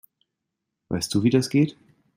[0.89, 1.77] Weißt du, wie das geht?